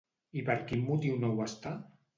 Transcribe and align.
I 0.39 0.43
per 0.47 0.55
quin 0.71 0.83
motiu 0.89 1.21
no 1.23 1.33
ho 1.37 1.49
està? 1.49 1.79